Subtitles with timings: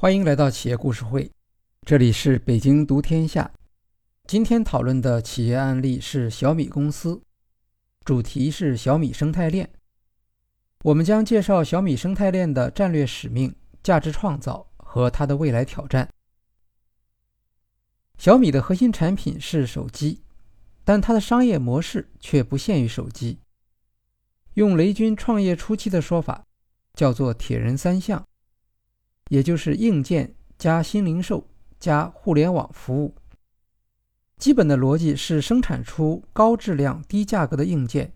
[0.00, 1.28] 欢迎来到企业故事会，
[1.84, 3.50] 这里是北京读天下。
[4.28, 7.20] 今天讨论的企业案例是小米公司，
[8.04, 9.68] 主题是小米生态链。
[10.84, 16.08] 我们将介绍小米生态链的战略使命、价值创造和它的未来挑战。
[18.18, 20.22] 小米的核心产品是手机，
[20.84, 23.40] 但它的商业模式却不限于手机。
[24.54, 26.44] 用雷军创业初期的说法，
[26.94, 28.24] 叫做“铁人三项”。
[29.28, 31.46] 也就是硬件加新零售
[31.78, 33.14] 加互联网服务。
[34.36, 38.12] 基本的逻辑是生产出高质量、低价格的硬件，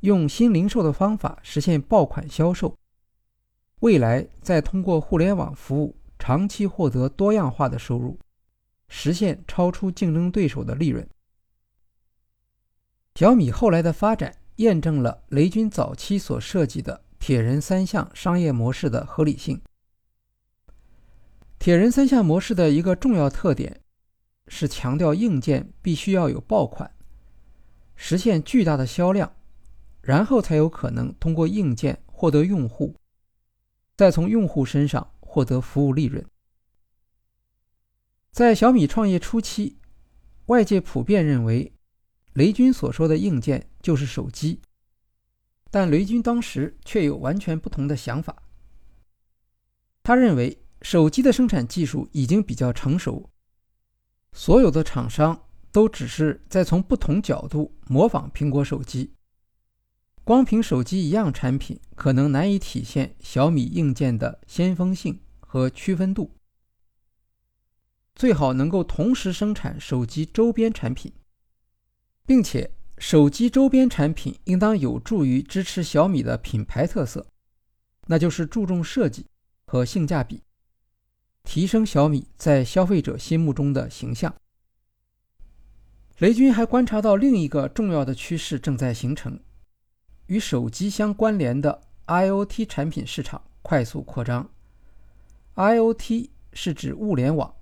[0.00, 2.76] 用新零售的方法实现爆款销售，
[3.80, 8.18] 未来再通过互联网服务长期获得多样化的收入，
[8.88, 11.08] 实现超出竞争对手的利润。
[13.14, 19.60] 小米后来的发展验证了雷军早期所设计的“铁人三项”商业模式的合理性。
[21.60, 23.82] 铁人三项模式的一个重要特点
[24.48, 26.90] 是强调硬件必须要有爆款，
[27.94, 29.30] 实现巨大的销量，
[30.00, 32.96] 然后才有可能通过硬件获得用户，
[33.94, 36.24] 再从用户身上获得服务利润。
[38.32, 39.76] 在小米创业初期，
[40.46, 41.70] 外界普遍认为
[42.32, 44.62] 雷军所说的硬件就是手机，
[45.70, 48.42] 但雷军当时却有完全不同的想法。
[50.02, 50.56] 他认为。
[50.82, 53.28] 手机的生产技术已经比较成熟，
[54.32, 59.12] 所有的厂商都只是在从不同角度模仿苹果手机。
[60.24, 66.30] 光凭手机一样产品，可能难以体现小米硬件的先锋性和区分度。
[68.14, 71.12] 最好能够同时生产手机周边产品，
[72.26, 77.26] 并且手机周边产品应当有助于支持小米的品牌特色，
[78.06, 79.26] 那就是注重设计
[79.66, 80.42] 和性价比。
[81.42, 84.34] 提升小米在消费者心目中的形象。
[86.18, 89.40] 雷军还观察到另一个重要的趋势正在形成：
[90.26, 94.50] 与手机相关联的 IoT 产品市场快速扩张。
[95.54, 97.54] IoT 是指物联网，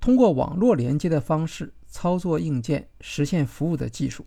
[0.00, 4.24] 通过网络连接的方式操作硬件、实现服务的技术。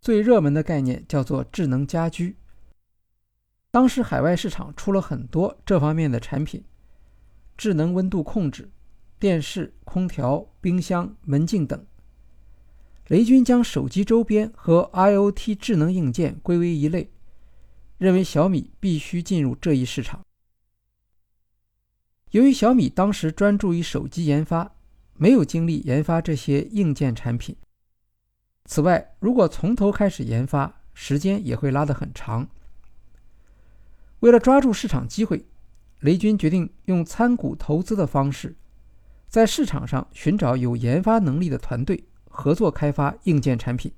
[0.00, 2.36] 最热门的概念叫做智能家居。
[3.70, 6.64] 当时海外市场出了很多这方面的产品。
[7.58, 8.70] 智能温度控制、
[9.18, 11.84] 电视、空调、冰箱、门禁等。
[13.08, 17.10] 雷军将手机周边和 IoT 智能硬件归为一类，
[17.98, 20.24] 认为小米必须进入这一市场。
[22.30, 24.76] 由于小米当时专注于手机研发，
[25.14, 27.56] 没有精力研发这些硬件产品。
[28.66, 32.48] 此外，如果从头开始研发，时间也会拉得很长。
[34.20, 35.44] 为了抓住市场机会。
[36.00, 38.56] 雷军决定用参股投资的方式，
[39.28, 43.92] 在市场上寻找有研发能力的团队，合作开发硬件产品。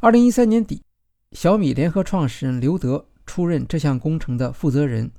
[0.00, 0.82] 二零一三年底，
[1.32, 5.10] 小米联合创始人刘德出任这项工程的负责人。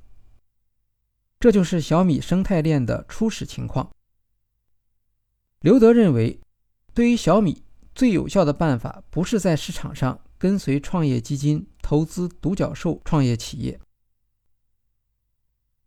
[1.40, 3.90] 这就是小米生态链的初始情况。
[5.60, 6.38] 刘德认为，
[6.94, 7.62] 对于小米
[7.94, 13.80] 最有效的办法，不是在市场上跟随创业基金投资独角兽创业企业。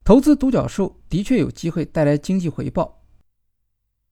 [0.07, 3.03] 投资独角兽的确有机会带来经济回报，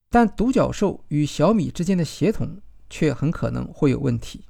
[0.10, 4.44] 但独角兽与小米之间的协同却很可能会有问题。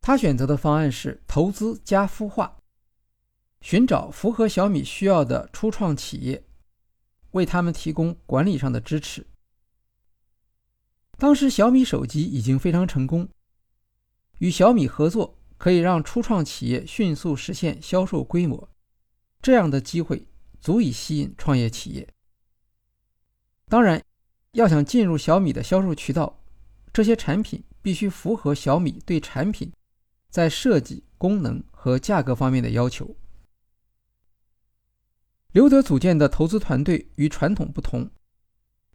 [0.00, 2.58] 他选择的方案是投资加孵化，
[3.60, 6.44] 寻找符合小米需要的初创企业，
[7.32, 9.26] 为他们提供管理上的支持。
[11.18, 13.28] 当时小米手机已经非常成功，
[14.38, 18.68] 与小米合作可以让初创企业迅速实现销售规模。
[19.42, 20.28] 这样的机会
[20.60, 22.08] 足以吸引创业企业。
[23.68, 24.00] 当然，
[24.52, 26.40] 要想进入小米的销售渠道，
[26.92, 29.72] 这些产品必须符合小米对产品
[30.30, 33.16] 在设计、功能和价格方面的要求。
[35.50, 38.08] 刘德组建的投资团队与传统不同，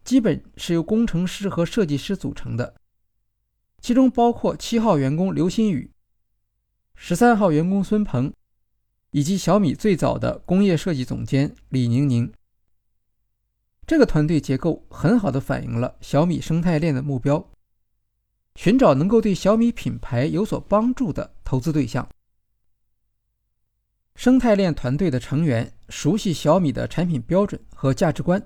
[0.06, 2.76] 基本是由工程师和设计师组成的，
[3.82, 5.92] 其中包括七号员工刘新宇、
[6.96, 8.34] 十三号员工孙鹏。
[9.18, 12.32] 以及小米最早的工业设计总监李宁宁，
[13.88, 17.44] 这个团队结构很好的反映了小米生态链的目标：
[18.54, 22.08] 寻找能够对小米品牌有所帮助的投资对象。
[24.14, 28.40] 生态链团队的成员熟悉小米的产品标准和价值观，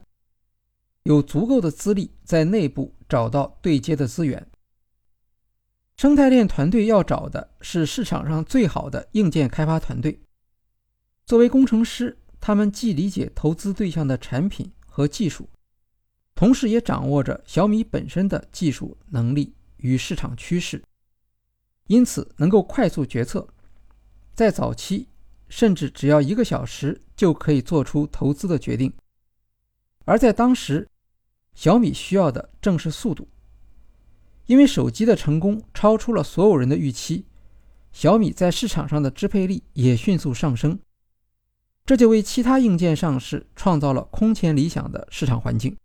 [1.03, 4.47] 有足够的资历在内部找到对接的资源。
[5.97, 10.17] 生态链团队要找的是市场上最好的硬件开发团队。
[11.25, 15.47] 作为工程师，他们既理解投资对象的产品和技术，
[16.35, 20.83] 同时也掌握着小米本身的技术能力与市场趋势，
[21.87, 23.47] 因此能够快速决策，
[24.33, 25.07] 在早期
[25.47, 28.91] 甚至只要一个小时就可以做出投资的决定。
[30.03, 30.87] 而在当时，
[31.53, 33.29] 小米需要的正是速度，
[34.47, 37.25] 因为手机的成功超出了所有人的预期，
[37.91, 40.79] 小米在市场上的支配力也迅速上升。
[41.85, 45.75] 这就为其他硬件上市创造了空前理想的市场环境。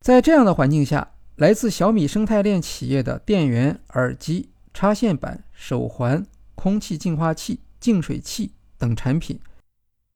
[0.00, 9.38] 在这样的环境下，来自小米生态链企业的电源、耳机、插线板、手环、空气净化器、净水器等产品，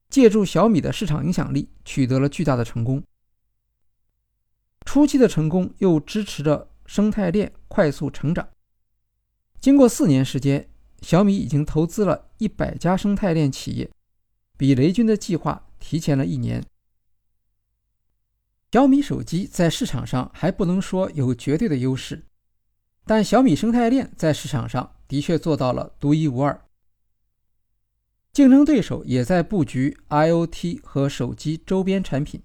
[0.09, 3.01] 借助小米的市场影响力，取得了巨大的成功。
[4.85, 8.47] 初期的成功又支持着生态链快速成长。
[9.61, 10.67] 经过四年时间。
[11.01, 13.89] 小米已经投资了一百家生态链企业，
[14.57, 16.63] 比雷军的计划提前了一年。
[18.71, 22.25] 小米手机在市场上还不能说有绝对的优势，
[23.05, 26.65] 但小米生态链在市场上的确做到了独一无二。
[28.33, 32.43] 竞争对手也在布局 IoT 和手机周边产品，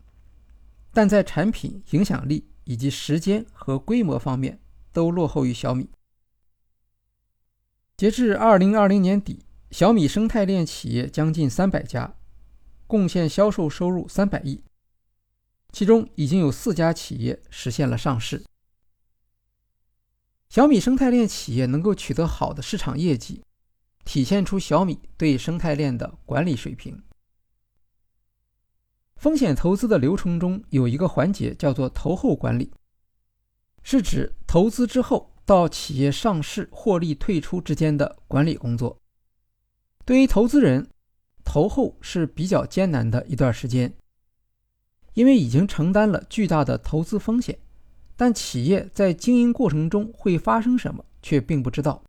[0.93, 4.61] 但在产品影响力以及时间和规模方面
[4.93, 5.91] 都落后于小米。
[8.01, 12.15] 截至二零二零年底，小米生态链企业将近三百家，
[12.87, 14.65] 贡献销售收入三百亿，
[15.71, 18.43] 其中已经有四家企业实现了上市。
[20.49, 23.43] 小米生态链企业能够取得好的市场业绩，
[24.07, 27.03] 体现出小米对生态链的管理水平。
[29.17, 32.73] 风险投资的流程中有一个环节叫做投后管理，
[33.83, 35.30] 是指投资之后。
[35.51, 38.97] 到企业上市、获利退出之间的管理工作，
[40.05, 40.89] 对于投资人，
[41.43, 43.93] 投后是比较艰难的一段时间，
[45.15, 47.59] 因为已经承担了巨大的投资风险，
[48.15, 52.01] 但企业在经营过程中会发生什么却并不知道。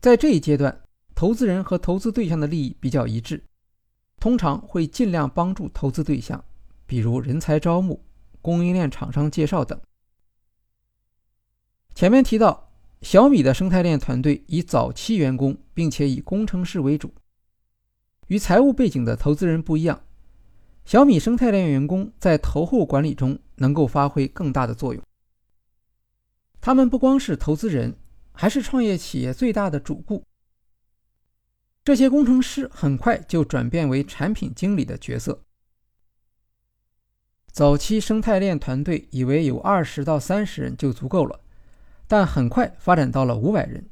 [0.00, 0.82] 在这一阶段，
[1.14, 3.44] 投资人和投资对象的利益比较一致，
[4.18, 6.44] 通常会尽量帮助投资对象，
[6.84, 8.04] 比如人才招募、
[8.42, 9.80] 供应链厂商介绍等。
[11.98, 12.70] 前面提到，
[13.02, 17.12] 小米的生态链团队以早期员工，并且以工程师为主。
[18.28, 20.00] 与财务背景的投资人不一样，
[20.84, 25.02] 小米生态链员工在投后管理中能够发挥更大的作用。
[26.60, 27.96] 他们不光是投资人，
[28.30, 30.22] 还是创业企业最大的主顾。
[31.82, 35.42] 这些工程师很快就转变为产品经理的角色。
[37.50, 41.40] 早期生态链团队以为有二十到三十人就足够了。
[42.08, 43.86] 但很快发展到了五百人，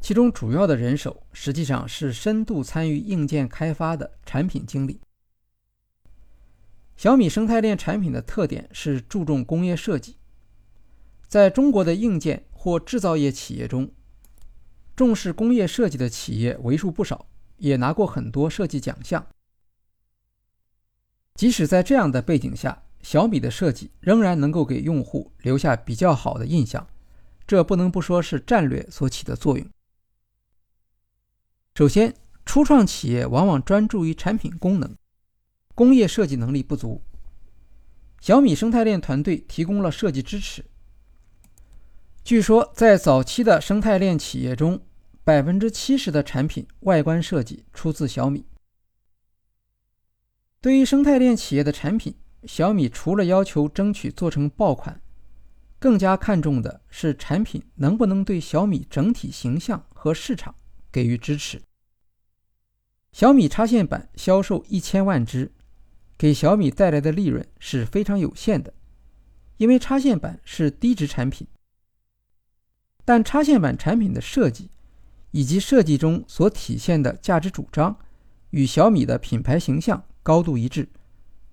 [0.00, 5.00] 其中主要的人手实际上是深度参与硬件开发的产品经理。
[6.96, 10.18] 小米生态链产品的特点是注重工业设计，
[11.26, 13.90] 在中国的硬件或制造业企业中，
[14.94, 17.26] 重视工业设计的企业为数不少，
[17.56, 19.26] 也拿过很多设计奖项。
[21.34, 26.86] 即使在这样的背景下，小米的设计仍然能够给用户留下比较好的印象，
[27.46, 29.66] 这不能不说是战略所起的作用。
[31.74, 32.14] 首先，
[32.44, 34.94] 初创企业往往专注于产品功能，
[35.74, 37.00] 工业设计能力不足。
[38.20, 40.64] 小米生态链团队提供了设计支持。
[42.22, 44.82] 据说，在早期的生态链企业中，
[45.24, 48.44] 百分之七十的产品外观设计出自小米。
[50.60, 55.00] 对于生态链企业的产品，小米除了要求争取做成爆款，
[55.78, 60.54] 更加看重的是产品能不能对小米整体形象和市场
[60.90, 61.60] 给予支持。
[63.12, 65.52] 小米插线板销售一千万只，
[66.16, 68.72] 给小米带来的利润是非常有限的，
[69.56, 71.46] 因为插线板是低值产品。
[73.04, 74.70] 但插线板产品的设计
[75.32, 77.98] 以及设计中所体现的价值主张，
[78.50, 80.88] 与小米的品牌形象高度一致。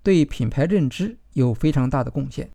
[0.02, 2.50] 对品牌认知有非常大的贡献。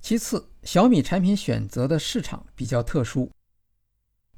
[0.00, 3.30] 其次，小米产品选择的市场比较特殊。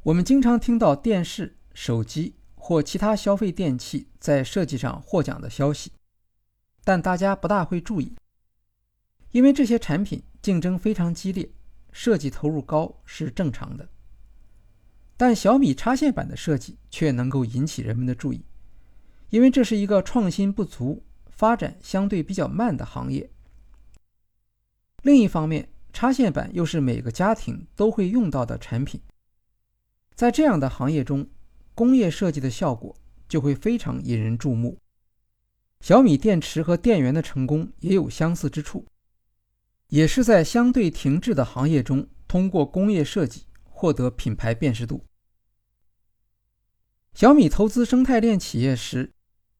[0.03, 5.93] 我们经常听到电视、手机或其他消费电器在设计上获奖的消息，
[6.85, 8.17] 但大家不大会注意，
[9.33, 11.51] 因为这些产品竞争非常激烈，
[11.93, 13.87] 设计投入高是正常的。
[15.19, 18.43] 但小米插线板的设计却能够引起人们的注意，
[19.29, 21.05] 因为这是一个创新不足。
[21.39, 23.31] 发展相对比较慢的行业。
[25.03, 29.01] 另一方面，插线板又是每个家庭都会用到的产品，
[30.17, 31.31] 在这样的行业中，
[31.77, 32.93] 工业设计的效果
[33.29, 34.77] 就会非常引人注目。
[35.81, 38.85] 小米电池和电源的成功也有相似之处，
[39.91, 45.05] 也是在相对停滞的行业中，通过工业设计获得品牌辨识度。
[47.15, 49.13] 小米投资生态链企业时，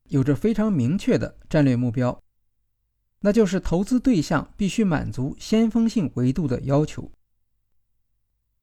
[0.09, 2.21] 有着非常明确的战略目标，
[3.21, 7.11] 那就是投资对象必须满足先锋性维度的要求。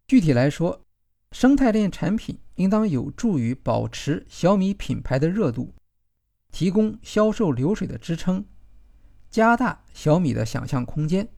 [0.06, 0.84] 具体来说，
[1.32, 5.74] 生态链产品应当有助于保持小米品牌的热度。
[6.52, 8.42] 提供销售流水的支撑，
[9.28, 11.28] 加大小米的想象空间。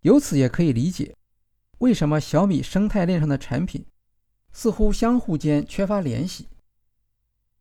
[0.00, 1.14] 由此也可以理解，
[1.78, 3.86] 为什么小米生态链上的产品
[4.52, 6.48] 似乎相互间缺乏联系。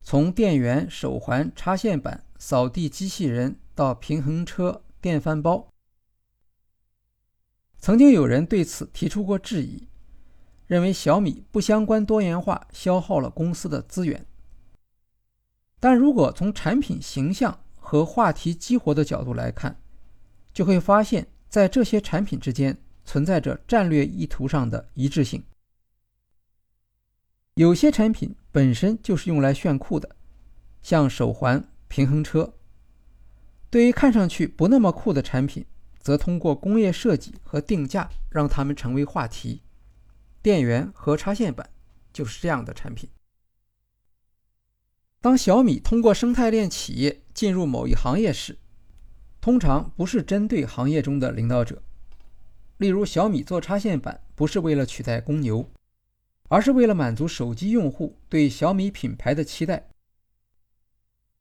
[0.09, 5.71] 从电源、手环、插线板、扫地机器人到平衡车、电饭煲，
[7.77, 9.87] 曾经有人对此提出过质疑，
[10.65, 14.25] 认为小米不相关多元化消耗了公司的资源。
[15.79, 19.79] 但如果从产品形象和话题激活的角度来看，
[20.51, 22.75] 就会发现，在这些产品之间
[23.05, 25.43] 存在着战略意图上的一致性。
[27.59, 30.15] 有些产品本身就是用来炫酷的，
[30.81, 32.53] 像手环、平衡车；
[33.69, 35.65] 对于看上去不那么酷的产品，
[35.99, 39.61] 则通过工业设计和定价让它们成为话题。
[40.41, 41.69] 电源和插线板
[42.13, 43.09] 就是这样的产品。
[45.19, 48.57] 当小米通过生态链企业进入某一行业时，
[49.41, 51.83] 通常不是针对行业中的领导者。
[52.77, 55.69] 例如，小米做插线板不是为了取代公牛，
[56.49, 59.87] 而是为了满足手机用户对小米品牌的期待。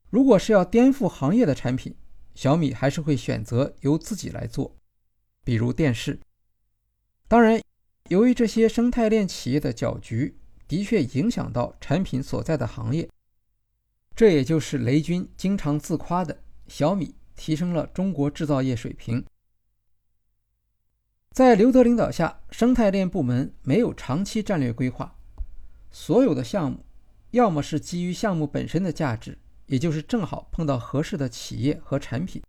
[0.09, 1.95] 如果是要颠覆行业的产品，
[2.33, 4.75] 小米还是会选择由自己来做，
[5.43, 6.19] 比如电视。
[7.27, 7.61] 当然，
[8.07, 10.35] 由于这些生态链企业的搅局
[10.67, 13.09] 的确影响到产品所在的行业。
[14.15, 19.23] 这也就是雷军经常自夸的小米提升了中国制造业水平。
[21.31, 25.15] 在刘德领导下，生态链部门没有长期战略规划，
[25.89, 26.83] 所有的项目
[27.31, 32.41] 要么是基于项目本身的价值，也就是正好碰到合适的企业和产品，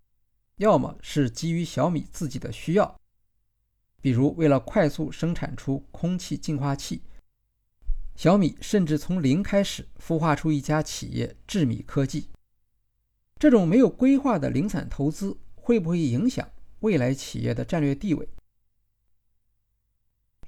[0.57, 3.01] 要么是基于小米自己的需要，
[4.01, 7.03] 比如为了快速生产出空气净化器。
[8.17, 12.29] 小米甚至从零开始孵化出一家企业智米科技。
[13.39, 16.47] 这种没有规划的零散投资会不会影响
[16.81, 18.29] 未来企业的战略地位？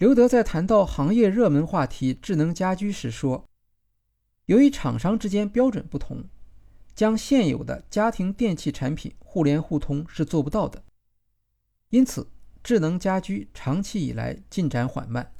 [0.03, 3.49] 刘德在谈到行业热门话题智能家居时说
[4.47, 6.25] ：“由于厂商之间标准不同，
[6.93, 10.83] 将现有的家庭电器产品互联互通是做不到的，
[11.91, 12.27] 因此
[12.65, 15.31] 智能家居长期以来进展缓慢。”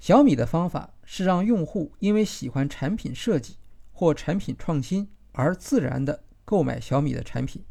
[0.00, 3.56] 小米的方法是让用户因为喜欢产品设计
[3.92, 7.62] 或产品创新而自然地购买小米的产品。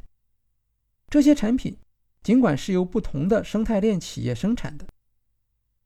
[1.09, 1.75] 这些产品
[2.21, 4.85] 尽管是由不同的生态链企业生产的，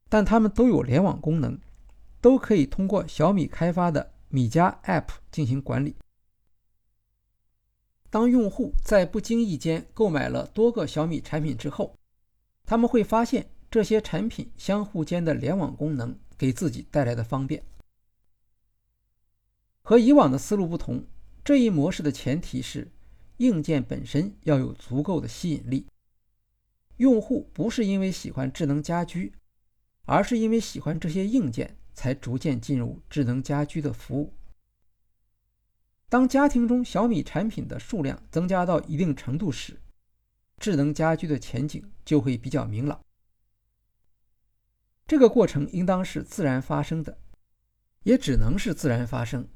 [0.08, 1.58] 但它们都有联网功能，
[2.20, 5.94] 都可以通过小米开发的米家 App 进行管理。
[8.10, 11.94] 当用户在不经意间购买了多个小米产品之后，
[12.64, 16.18] 他们会发现这些产品相互间的联网功能。
[16.38, 17.60] 给自己带来的方便，
[19.82, 21.04] 和以往的思路不同。
[21.42, 22.92] 这一模式的前提是，
[23.38, 25.88] 硬件本身要有足够的吸引力。
[26.98, 29.32] 用户不是因为喜欢智能家居，
[30.08, 34.32] 而是因为喜欢这些硬件，才逐渐进入智能家居的服务。
[36.08, 39.78] 当家庭中小米产品的数量增加到一定程度时，
[40.56, 42.98] 智能家居的前景就会比较明朗。
[45.06, 47.18] 这个过程应当是自然发生的，
[48.04, 49.46] 也只能是自然发生，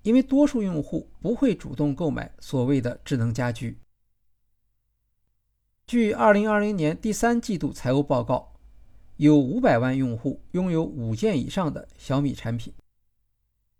[0.00, 3.78] 因为多数用户不会主动购买所谓的智能家居。
[5.86, 8.53] 据2020年第三季度财务报告，
[9.16, 12.72] 有500万用户拥有五件以上的小米产品，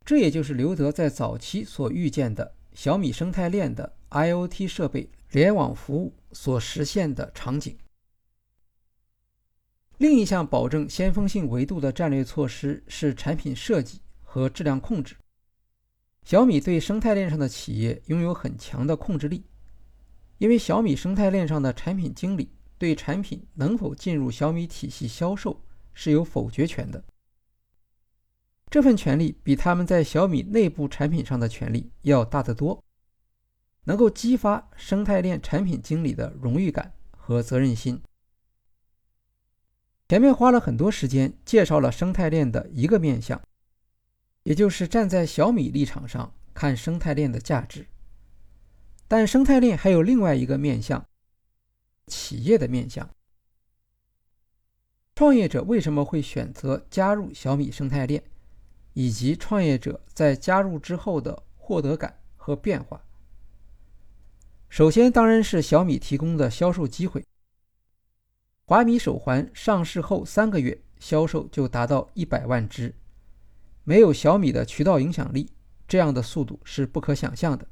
[0.04, 7.76] 这也就是刘德在早期所预见的小米生态链的 IoT 设备联网服务所实现的场景。
[9.98, 15.16] 另一项保证先锋性维度的战略措施是产品设计和质量控制。
[16.24, 19.44] 小米对生态链上的企业拥有很强的控制力，
[20.38, 25.60] 因为小米生态链上的产品经理对产品能否进入小米体系销售
[25.92, 27.02] 是有否决权的。
[28.70, 32.82] 这份权利比他们在小米内部产品上的权利要大得多，
[33.84, 38.02] 能够激发生态链产品经理的荣誉感和责任心。
[40.08, 43.40] 前面花了很多时间介绍了生态链的一个面向，
[44.42, 47.86] 也就是站在小米立场上看生态链的价值。
[49.06, 51.06] 但生态链还有另外一个面向，
[52.06, 53.08] 企业的面向。
[55.14, 58.22] 创业者为什么会选择加入小米生态链，
[58.92, 63.00] 以及创业者在加入之后的获得感和变化？
[64.68, 67.24] 首先，当然是小米提供的销售机会。
[68.66, 72.92] 华米手环上市后三个月，销售就达到一百万只，
[73.84, 75.48] 没有小米的渠道影响力，
[75.86, 77.68] 这样的速度是不可想象的。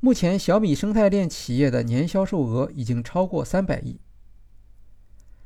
[0.00, 3.98] 目前，小米生态链企业的年销售额已经超过三百亿。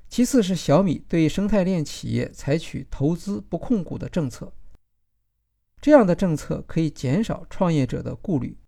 [0.08, 4.52] 其次是小米对生态链企业采取投资不控股的政策，
[5.80, 8.58] 这样的政策可以减少创业者的顾虑。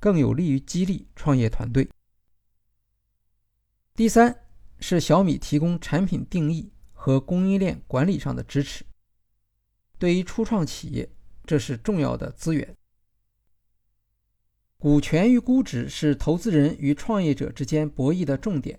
[0.00, 1.88] 更有利于激励创业团队。
[3.94, 4.44] 第三
[4.78, 8.84] 是小米提供产品定义和供应链管理上的支持，
[9.98, 11.08] 对于初创企业
[11.46, 12.76] 这是重要的资源。
[14.84, 18.78] 股权与估值是投资人与创业者之间博弈的重点，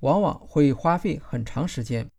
[0.00, 2.10] 往往会花费很长时间。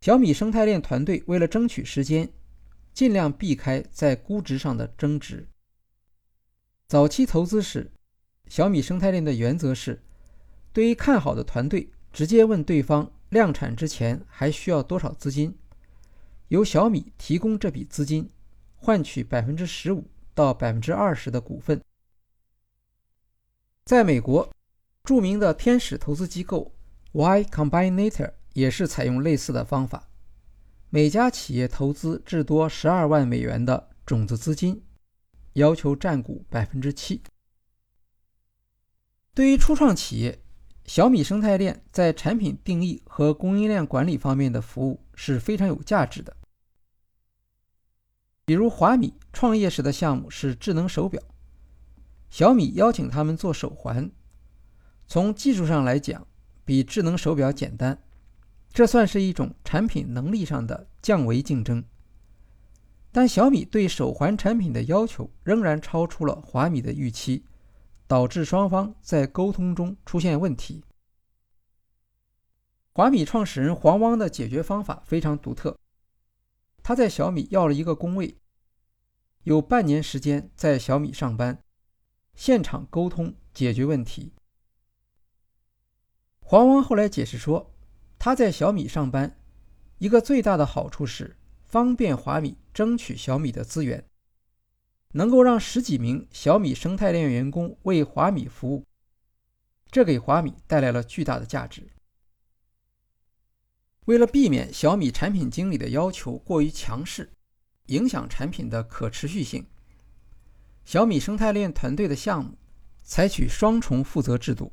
[0.00, 2.26] 小米生态链团队为了争取时间，
[2.94, 5.46] 尽量避开在估值上的争执。
[6.86, 7.92] 早期投资时，
[8.46, 10.00] 小米生态链的原则是：
[10.72, 15.54] 对于看好的团队，直接问对方量产之前还需要多少资金，
[16.48, 18.30] 由小米提供这笔资金，
[18.74, 20.06] 换取百分之十五
[20.38, 21.82] 到百分之二十的股份。
[23.84, 24.48] 在美国，
[25.02, 26.72] 著名的天使投资机构
[27.10, 30.08] Y Combinator 也是采用类似的方法，
[30.90, 34.80] 每家企业投资至多十二万美元的种子资金。
[35.54, 37.20] 要求占股百分之七。
[39.34, 40.40] 对于初创企业，
[40.84, 46.36] 小米生态链在产品定义和供应链管理方面的服务是非常有价值的。
[48.48, 51.22] 比如华米创业时的项目是智能手表，
[52.30, 54.10] 小米邀请他们做手环，
[55.06, 56.26] 从技术上来讲
[56.64, 58.02] 比智能手表简单，
[58.72, 61.84] 这算是一种产品能力上的降维竞争。
[63.12, 67.44] 但小米对手环产品的要求仍然超出了华米的预期，
[68.06, 70.82] 导致双方在沟通中出现问题。
[72.94, 75.78] 华米创始人黄汪的解决方法非常独特，
[76.88, 78.38] 他在小米要了一个工位，
[79.42, 81.62] 有半年时间在小米上班，
[82.34, 84.32] 现场沟通解决问题。
[86.40, 87.74] 黄汪后来解释说，
[88.18, 89.38] 他在小米上班，
[89.98, 91.36] 一个最大的好处是。
[91.62, 94.02] 方便华米争取小米的资源，
[95.12, 98.86] 能够让十几名小米生态链员工为华米服务，
[99.90, 101.86] 这给华米带来了巨大的价值。
[104.08, 107.28] 为了避免小米产品经理的要求过于强势，
[107.88, 109.66] 影响产品的可持续性，
[110.86, 112.56] 小米生态链团队的项目
[113.02, 114.72] 采取双重负责制度，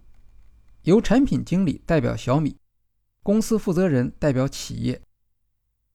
[0.84, 2.56] 由产品经理代表小米，
[3.24, 5.02] 公司负责人代表企业。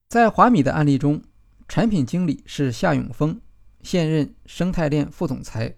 [0.07, 1.22] 在华米的案例中，
[1.66, 3.40] 产品经理是夏永峰，
[3.81, 5.74] 现任生态链副总裁，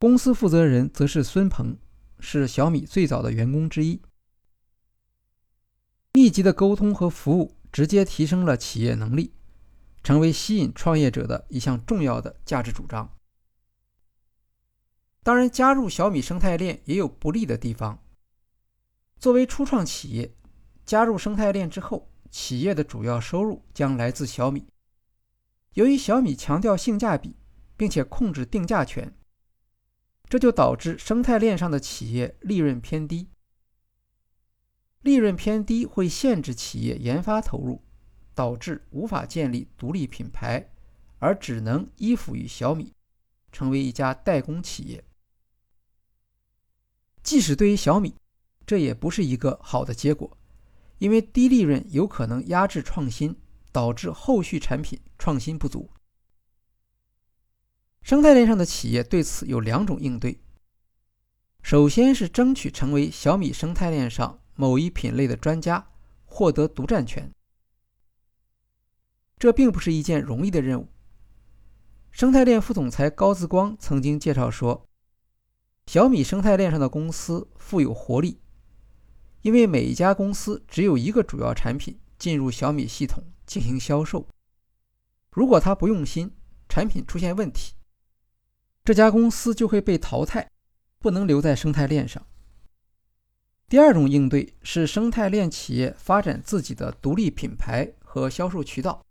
[0.00, 1.76] 公司负责人则是孙鹏，
[2.18, 4.00] 是小米最早的员工之一。
[6.12, 9.32] 密集的沟通和服务直接提升了企业能力，
[10.02, 13.16] 成为吸引创业者的一项重要的价值主张。
[15.22, 18.02] 当然，加入小米生态链也有不利的地方。
[19.18, 20.34] 作为初创企业，
[20.84, 24.66] 加入生态链之后，企业的主要收入将来自小米。
[25.74, 27.36] 由于小米强调性价比，
[27.76, 29.16] 并且控制定价权，
[30.28, 33.28] 这就导致生态链上的企业利润偏低。
[35.02, 37.82] 利润偏低会限制企业研发投入，
[38.34, 40.70] 导致无法建立独立品牌，
[41.18, 42.92] 而只能依附于小米，
[43.50, 45.02] 成为一家代工企业。
[47.22, 48.14] 即使对于小米，
[48.66, 50.36] 这也不是一个好的结果。
[50.98, 53.34] 因为低利润有可能压制创新，
[53.72, 55.88] 导致后续产品创新不足。
[58.02, 60.38] 生态链上的企业对此有两种应对：
[61.62, 65.88] 首先是争取成为小米生态链上某一品类的专家，
[66.26, 67.32] 获得独占权。
[69.38, 70.86] 这并不是一件容易的任务。
[72.10, 74.84] 生态链副总裁高自光曾经介绍说，
[75.86, 78.38] 小米生态链上的公司富有活力。
[79.40, 84.28] 因为每一家公司只有一个主要产品进入小米系统进行销售，
[85.30, 86.30] 如果他不用心，
[86.68, 87.72] 产品出现问题，
[88.84, 90.50] 这家公司就会被淘汰，
[90.98, 92.26] 不能留在生态链上。
[93.70, 99.06] 第二种应对是生态链企业发展自己的独立品牌和销售渠道，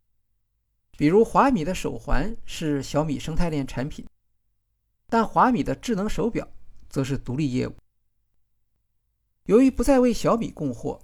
[0.97, 4.05] 比如华米的手环是小米生态链产品，
[5.07, 6.45] 但华米的智能手表
[6.89, 7.75] 则是独立业务。
[9.45, 10.99] 由于不再为小米供货，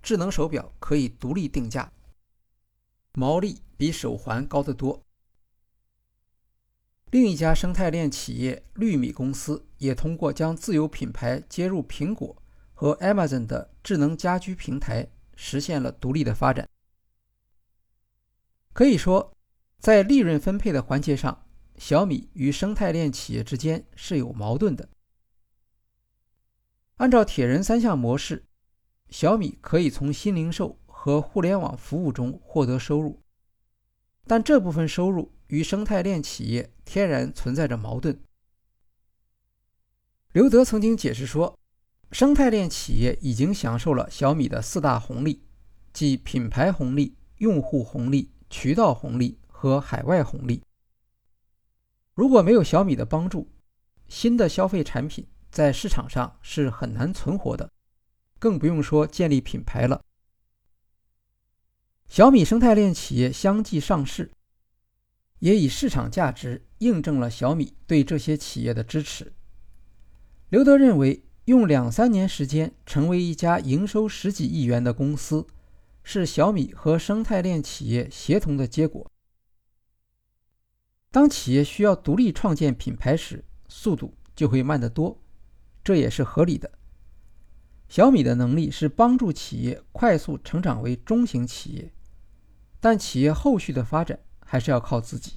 [0.00, 1.92] 智能手表可以独立定价，
[3.14, 5.02] 毛利比手环高得多。
[7.10, 12.36] 另一家生态链企业绿米公司也通过将自有品牌接入苹果
[12.80, 16.66] 和 Amazon 的智能家居平台，实现了独立的发展。
[18.72, 19.36] 可以说，
[19.78, 21.44] 在利润分配的环节上，
[21.76, 24.88] 小米与生态链企业之间是有矛盾的。
[26.96, 28.46] 按照铁人三项模式，
[29.10, 33.20] 小米可以从新零售和互联网服务中获得收入，
[34.26, 35.30] 但这部分收入。
[35.48, 38.18] 与生态链企业天然存在着矛盾。
[40.32, 41.59] 刘德曾经解释说，
[42.12, 45.42] 生态链企业已经享受了小米的四大红利，
[45.92, 50.62] 即品牌红利、用户红利、渠道红利和海外红利。
[52.14, 53.48] 如果没有小米的帮助，
[54.08, 57.70] 新的消费产品在市场上是很难存活的，
[58.38, 60.02] 更不用说建立品牌了。
[62.08, 64.30] 小米生态链企业相继上市。
[65.38, 69.32] 也以市场价值印证了小米对这些企业的支持。
[70.50, 75.44] 刘德认为，用两三年时间成为一家营收十几亿元的公司，
[76.04, 79.10] 是小米和生态链企业协同的结果。
[81.10, 85.20] 当企业需要独立创建品牌时，速度就会慢得多，
[85.82, 86.70] 这也是合理的。
[87.88, 91.92] 小米的能力是帮助企业快速成长为中型企业，
[92.78, 94.20] 但企业后续的发展。
[94.50, 95.34] 还是要靠自己。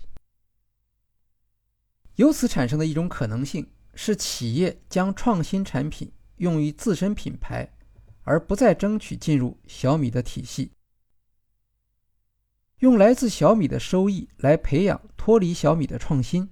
[2.15, 7.71] 由此产生的一种可能性是，企业将创新产品用于自身品牌，
[8.23, 10.71] 而不再争取进入小米的体系，
[12.79, 16.49] 用来自小米的收益来培养脱离小米的创新。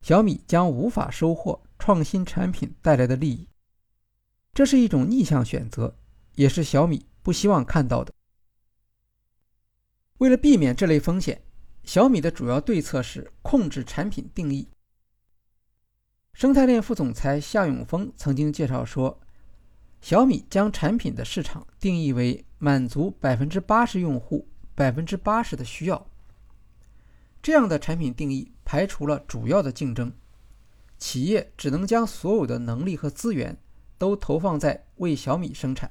[0.00, 3.48] 小米将无法收获创新产品带来的利益，
[4.54, 5.96] 这是一种逆向选择，
[6.34, 8.12] 也是小米不希望看到的。
[10.18, 11.42] 为了避免这类风险。
[11.84, 14.68] 小米的主要对策是控制产品定义。
[16.38, 19.18] 生态链副总裁夏永峰曾经介绍说，
[20.00, 24.46] 小米将产品的市场定义为满足百分之八十用户
[24.76, 26.06] 百分之八十的需要。
[27.42, 30.12] 这样的产品定义排除了主要的竞争，
[30.96, 33.58] 企业只能将所有的能力和资源
[33.98, 35.90] 都投放在为小米生产，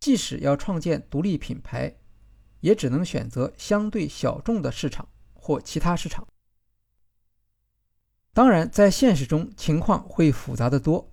[0.00, 1.96] 即使要创建独立品牌。
[2.60, 6.28] 也只能选择相对小众的市场或其他市场。
[8.32, 11.10] 当然，在现实中情况会复杂的多。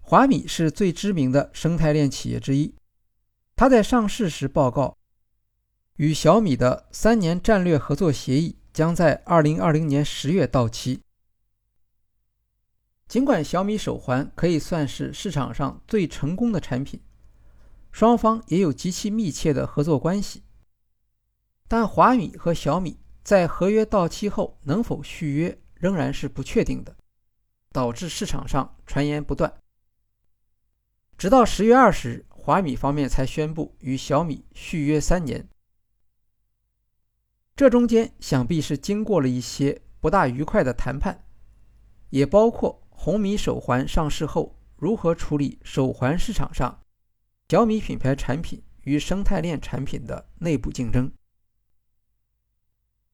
[0.00, 2.74] 华米是最知名的生态链企业之一，
[3.56, 4.96] 它在上市时报告，
[5.96, 11.00] 与小米的三年战略合作协议将在二零二零年十月到期。
[13.08, 17.00] 尽管小米手环可以算是市场上最成功的产品。
[17.90, 20.42] 双方也有极其密切的合作关系，
[21.68, 26.96] 但华米和小米在合约到期后能否续约仍然是不确定的，
[27.72, 29.52] 导致市场上传言不断。
[31.18, 35.48] 直到十月二十日，华米方面才宣布与小米续约三年。
[37.56, 41.24] 这中间想必是经过了一些不大愉快的谈判，
[42.10, 46.80] 也包括红米手环上市后如何处理手环市场上。
[47.48, 51.12] 小米品牌产品与生态链产品的内部竞争。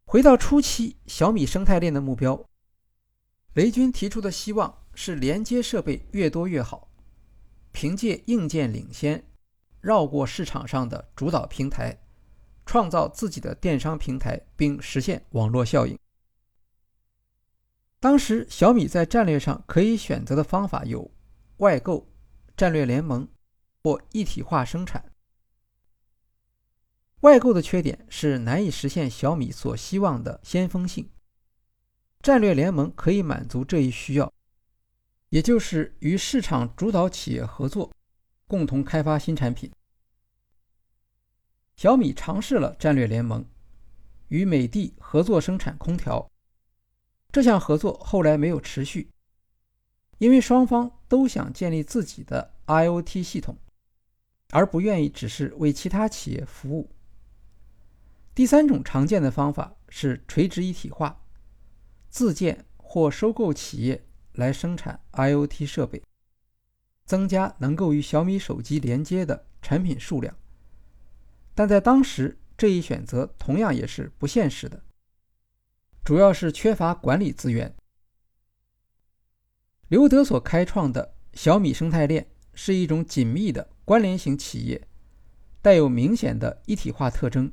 [0.04, 2.47] 回到初期，小米生态链的目标，
[3.58, 6.88] 雷军提出的希望是连接设备越多越好，
[7.72, 9.24] 凭借硬件领先，
[9.80, 11.98] 绕过市场上的主导平台，
[12.64, 15.98] 创造自己的电商平台，并实现网络效应。
[17.98, 21.10] 当时，小米在战略上可以选择的方法有
[21.56, 22.06] 外购、
[22.56, 23.28] 战略联盟。
[23.82, 25.12] 或一体化生产，
[27.20, 31.08] 外购的缺点是难以实现小米所希望的先锋性。
[32.20, 34.32] 战略联盟可以满足这一需要，
[35.30, 37.92] 也就是与市场主导企业合作，
[38.46, 39.70] 共同开发新产品。
[41.76, 43.44] 小米尝试了战略联盟，
[44.28, 46.30] 与美的合作生产空调，
[47.30, 49.10] 这项合作后来没有持续，
[50.18, 53.56] 因为双方都想建立自己的 IoT 系统。
[54.50, 56.90] 而不愿意只是为其他企业服务。
[58.34, 61.20] 第三种常见的方法是垂直一体化，
[62.10, 66.02] 自建或收购企业来生产 IoT 设备，
[67.04, 70.36] 增加能够与小米手机连接的产品数量。
[71.54, 74.82] 但在当时，这一选择同样也是不现实的，
[76.04, 77.74] 主要是缺乏管理资源。
[79.88, 84.86] 刘德所开创的小米生态链是一种紧密的关联型企业，
[85.62, 87.52] 带有明显的一体化特征。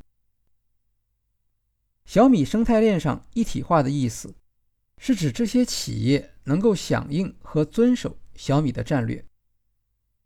[2.06, 4.36] 小米生态链上一体化的意思，
[4.98, 9.24] 是指这些企业能够响应和遵守小米的战略，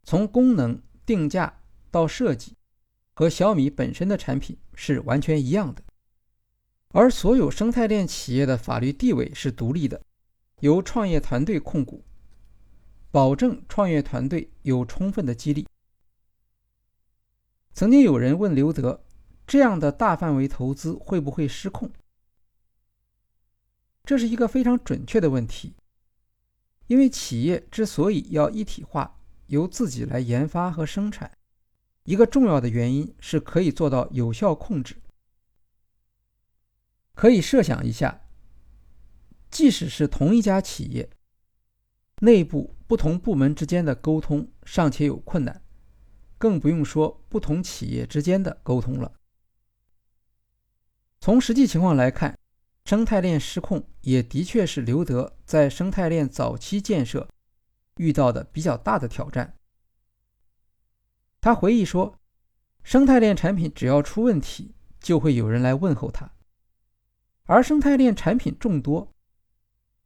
[0.03, 2.55] 从功能定价到设计，
[3.13, 5.83] 和小米本身的产品是完全一样的。
[6.89, 10.01] 而所有生态链企业的法律地位是独立的，
[10.61, 12.03] 由创业团队控股，
[13.11, 15.67] 保证创业团队有充分的激励。
[17.73, 19.03] 曾经有人问刘德。
[19.47, 21.89] 这样的大范围投资会不会失控？
[24.09, 25.75] 这是一个非常准确的问题。
[26.87, 31.31] 因为企业之所以要一体化，由自己来研发和生产，
[32.05, 34.95] 一个重要的原因是可以做到有效控制。
[37.13, 38.19] 可以设想一下，
[39.51, 41.07] 即使是同一家企业，
[42.21, 45.61] 内部不同部门之间的沟通尚且有困难，
[46.39, 49.13] 更不用说不同企业之间的沟通了。
[51.19, 52.38] 从实际情况来看，
[52.89, 57.29] 生态链失控也的确是刘德在生态链早期建设
[57.97, 59.53] 遇到的比较大的挑战。
[61.39, 62.19] 他回忆说
[62.81, 66.31] ：“生态链产品只要出问题，就会有人来问候他，
[67.43, 69.13] 而生态链产品众多，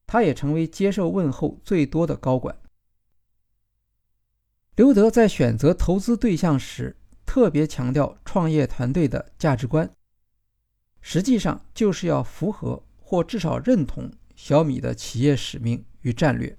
[0.06, 2.54] 他也成为接受问候最多的高管。”
[4.76, 9.90] 刘德在选择投资对象时，特别强调创业团队的价值观。
[11.06, 16.58] 实际上就是要符合或至少认同小米的企业使命与战略。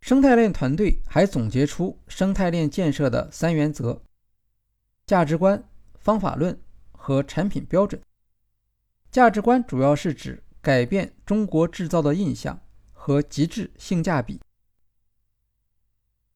[0.00, 4.02] 生态链团队还总结出生态链建设的三原则：
[5.06, 5.62] 价值观、
[5.94, 8.02] 方法论和产品标准。
[9.12, 14.40] 价值观主要是指改变中国制造的印象和极致性价比；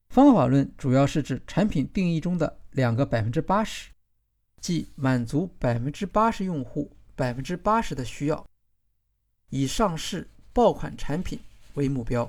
[0.09, 3.91] 方法论主要是指产品定义中的两个百分之八十。
[4.67, 8.45] 即满足百分之八十用户百分之八十的需要，
[9.49, 11.39] 以上市爆款产品
[11.75, 12.29] 为目标。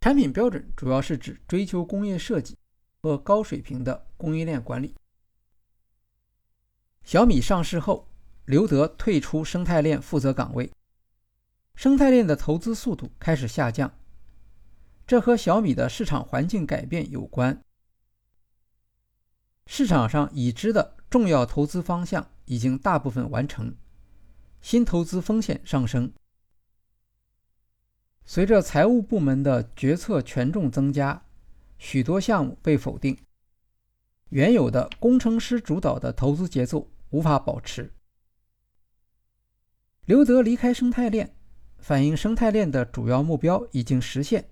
[0.00, 2.56] 产品标准主要是指追求工业设计
[3.02, 4.94] 和高水平的供应链管理。
[7.02, 8.06] 小米上市后，
[8.44, 10.70] 刘德退出生态链负责岗位，
[11.74, 13.92] 生态链的投资速度开始下降，
[15.08, 17.60] 这和小米的市场环境改变有关。
[19.72, 23.72] 市场上已知的重要投资方向已经大部分完成，
[24.60, 26.12] 新投资风险上升。
[28.24, 31.22] 随着财务部门的决策权重增加，
[31.78, 33.16] 许多项目被否定，
[34.30, 37.92] 原有的工程师主导的投资节奏无法保持。
[40.04, 41.32] 刘德离开生态链，
[41.78, 44.50] 反映生态链的主要目标已经实现。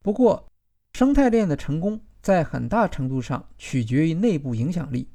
[0.00, 0.48] 不过，
[0.92, 2.00] 生态链的成功。
[2.20, 5.08] 在很大程度上取决于内部影响力。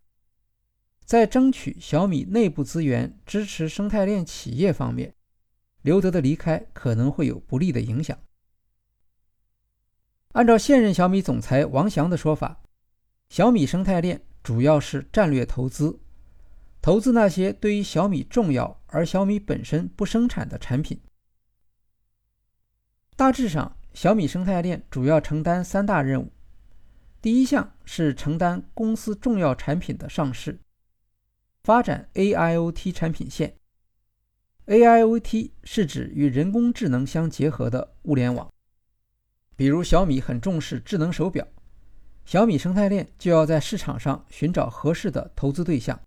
[1.06, 5.14] 在争取小米内部资源支持生态链企业方面，
[5.82, 8.18] 刘德的离开可能会有不利的影响。
[10.32, 12.64] 按照现任小米总裁王翔的说法，
[13.30, 16.00] 小米生态链主要是战略投资，
[16.82, 21.00] 投资那些对于小米重要而小米本身不生产的产品。
[23.16, 26.32] 大致上，小米生态链主要承担三大任务。
[27.24, 30.60] 第一项是承担公司重要产品的上市，
[31.64, 33.56] 发展 AIoT 产品线。
[34.66, 38.52] AIoT 是指与人工智能相结合的物联网，
[39.56, 41.48] 比如小米很重视智能手表，
[42.26, 45.98] 小米生态链就要在市场上寻找合适的投资对象。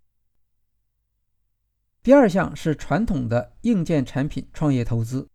[2.03, 5.27] 第二项是传统的硬件产品创业投资，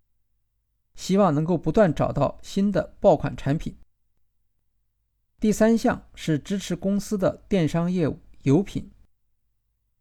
[0.94, 3.76] 希望能够不断找到新的爆款产品。
[5.42, 8.88] 第三项是支持公司的电商业务油品，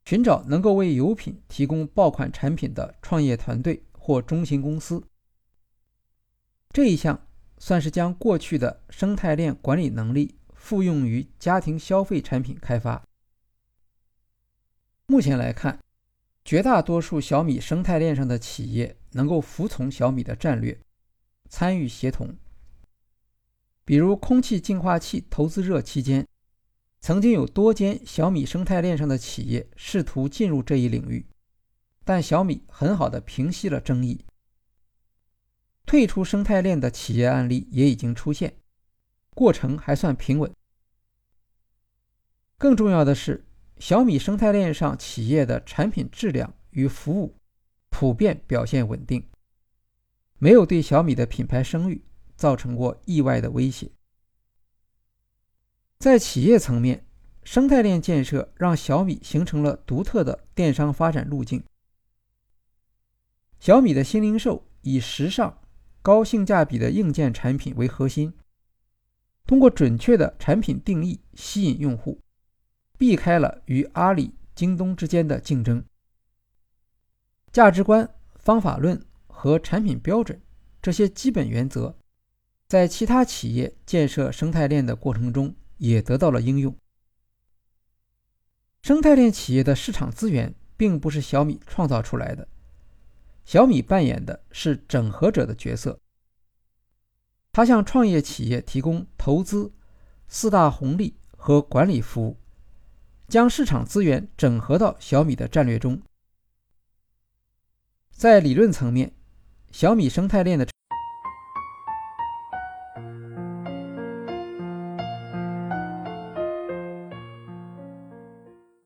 [0.06, 5.04] 寻找能够为油品提供爆款产品的创业团队或中型公司。
[6.70, 7.28] 这一项
[7.58, 13.04] 算是将过去的生态链管理能力复用于家庭消费产品开发。
[15.08, 15.80] 目前来看，
[16.46, 20.80] 绝大多数小米生态链上的企业能够服从小米的战略，
[21.50, 22.38] 参与协同。
[23.84, 26.28] 比如空气净化器投资热期间，
[27.02, 31.26] 曾经有多间小米生态链上的企业试图进入这一领域，
[32.04, 34.24] 但小米很好的平息了争议。
[35.86, 38.56] 退出生态链的企业案例也已经出现，
[39.32, 40.50] 过程还算平稳。
[42.58, 43.44] 更重要的是，
[43.80, 47.36] 小米生态链上企业的产品质量与服务
[47.90, 49.28] 普遍表现稳定，
[50.38, 52.02] 没有对小米的品牌声誉
[52.42, 53.92] 造成过意外的威胁。
[56.00, 57.06] 在企业层面，
[57.44, 61.64] 生态链建设让小米形成了独特的电商发展路径。
[63.60, 65.56] 小米的新零售以时尚、
[66.02, 68.34] 高性价比的硬件产品为核心，
[69.46, 72.20] 通过准确的产品定义吸引用户。
[72.98, 75.84] 避开了与阿里、京东之间的竞争，
[77.52, 80.40] 价值观、方法论和产品标准
[80.82, 81.96] 这些基本原则，
[82.72, 86.74] 在其他企业建设生态链的过程中也得到了应用。
[88.82, 92.48] 生态链企业的市场资源并不是小米创造出来的，
[93.44, 96.00] 小米扮演的是整合者的角色，
[97.52, 99.74] 它向创业企业提供投资、
[100.30, 102.38] 四大红利和管理服务。
[103.28, 106.02] 将市场资源整合到小米的战略中。
[108.12, 109.12] 在理论层面，
[109.72, 110.66] 小米生态链的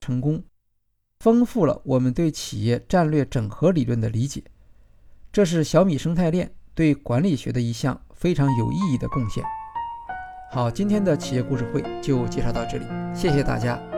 [0.05, 0.43] 成功，
[1.19, 4.43] 丰富了我们对企业战略整合理论的理解。
[5.31, 9.43] 这是小米生态链对管理学的一项非常有意义的贡献。
[10.51, 13.94] 好，今天的企业故事会就介绍到这里，谢谢大家。